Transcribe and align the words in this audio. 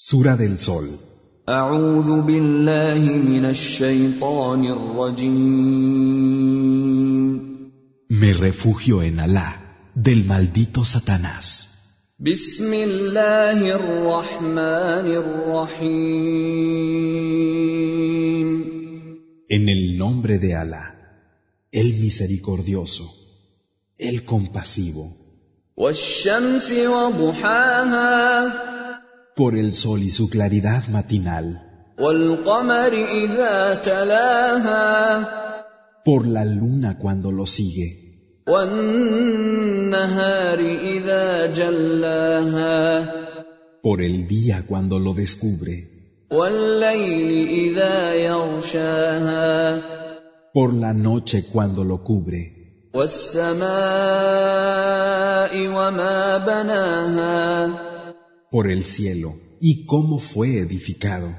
Sura 0.00 0.36
del 0.36 0.60
Sol. 0.60 0.96
Me 8.08 8.32
refugio 8.32 9.02
en 9.02 9.18
Alá 9.18 9.90
del 9.96 10.24
maldito 10.24 10.84
Satanás. 10.84 12.14
En 19.48 19.68
el 19.68 19.98
nombre 19.98 20.38
de 20.38 20.54
Alá, 20.54 20.94
el 21.72 21.98
misericordioso, 21.98 23.04
el 23.98 24.24
compasivo 24.24 25.16
por 29.38 29.56
el 29.56 29.72
sol 29.72 30.02
y 30.02 30.10
su 30.10 30.28
claridad 30.28 30.88
matinal. 30.88 31.46
Por 36.04 36.26
la 36.26 36.44
luna 36.44 36.98
cuando 36.98 37.30
lo 37.30 37.46
sigue. 37.46 37.88
Por 43.80 44.02
el 44.02 44.26
día 44.26 44.64
cuando 44.66 44.98
lo 44.98 45.14
descubre. 45.14 45.76
Por 50.58 50.74
la 50.74 50.92
noche 50.92 51.44
cuando 51.52 51.84
lo 51.84 52.02
cubre 52.02 52.42
por 58.50 58.70
el 58.70 58.84
cielo 58.84 59.36
y 59.60 59.84
cómo 59.86 60.18
fue 60.18 60.58
edificado, 60.58 61.34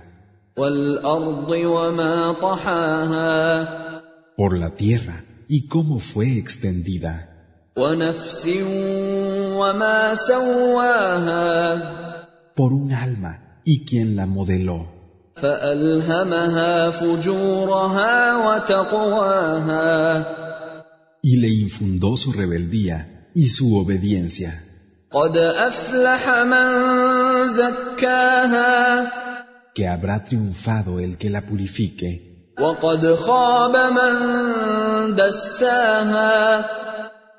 por 4.38 4.57
la 4.57 4.76
tierra 4.76 5.24
y 5.48 5.68
cómo 5.68 5.99
fue 5.99 6.37
extendida, 6.37 7.30
por 12.55 12.74
un 12.74 12.91
alma 12.91 13.62
y 13.63 13.85
quien 13.85 14.15
la 14.15 14.26
modeló. 14.26 14.99
Y 21.21 21.37
le 21.37 21.49
infundó 21.49 22.18
su 22.18 22.34
rebeldía 22.34 23.30
y 23.34 23.48
su 23.48 23.77
obediencia. 23.77 24.63
Que 29.74 29.88
habrá 29.88 30.24
triunfado 30.24 30.99
el 30.99 31.18
que 31.18 31.32
la 31.32 31.41
purifique. 31.41 32.54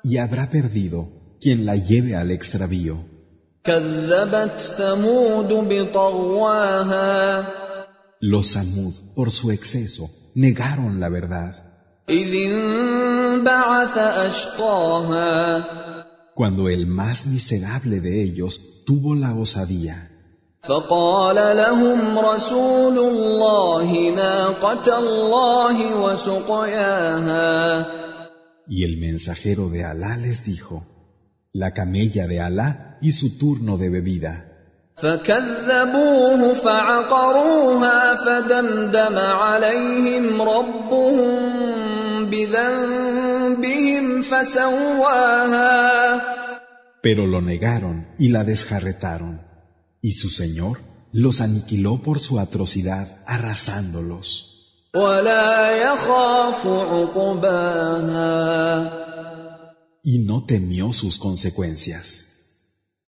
Y 0.03 0.17
habrá 0.17 0.49
perdido 0.49 1.09
quien 1.39 1.65
la 1.65 1.77
lleve 1.77 2.15
al 2.17 2.31
extravío. 2.31 3.05
Los 8.19 8.47
Samud, 8.47 8.93
por 9.15 9.31
su 9.31 9.51
exceso, 9.51 10.09
negaron 10.35 10.99
la 10.99 11.07
verdad 11.09 11.55
إذ 16.40 16.44
انبعث 16.44 16.66
أشقاها 16.66 16.66
Cuando 16.66 16.68
el 16.68 16.86
más 16.86 17.26
miserable 17.26 18.00
de 18.00 18.22
ellos 18.22 18.84
tuvo 18.84 19.14
la 19.14 19.34
osadía, 19.34 20.10
فقال 20.62 21.56
لهم 21.56 22.18
رسول 22.18 22.98
الله 22.98 24.10
ناقة 24.14 24.98
الله 24.98 25.96
وسقياها 25.96 27.86
y 28.68 28.82
el 28.82 28.96
mensajero 28.98 29.68
de 29.70 29.84
Alá 29.84 30.16
les 30.16 30.44
dijo, 30.44 30.84
la 31.52 31.72
camella 31.72 32.26
de 32.26 32.40
Alá 32.40 32.98
y 33.00 33.12
su 33.12 33.38
turno 33.38 33.78
de 33.78 33.90
bebida. 33.90 34.49
فكذبوه 34.96 36.54
فعقروها 36.54 38.14
فدمدم 38.14 39.18
عليهم 39.18 40.42
ربهم 40.42 42.30
بذنبهم 42.30 44.22
فسواها 44.22 45.76
Pero 47.02 47.26
lo 47.26 47.40
negaron 47.40 48.08
y 48.18 48.30
la 48.30 48.42
desjarretaron, 48.42 49.42
y 50.00 50.12
su 50.12 50.28
Señor 50.30 50.80
los 51.12 51.40
aniquiló 51.40 52.02
por 52.02 52.18
su 52.18 52.40
atrocidad 52.40 53.06
arrasándolos. 53.26 54.28
ولا 54.94 55.70
يخاف 55.76 56.66
عقباها 56.66 58.26
y 60.02 60.18
no 60.20 60.44
temió 60.46 60.92
sus 60.92 61.18
consecuencias. 61.18 62.29